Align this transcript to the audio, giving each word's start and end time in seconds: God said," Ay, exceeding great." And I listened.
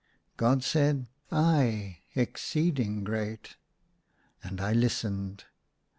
God 0.35 0.63
said," 0.63 1.05
Ay, 1.31 1.99
exceeding 2.15 3.03
great." 3.03 3.55
And 4.41 4.59
I 4.59 4.73
listened. 4.73 5.43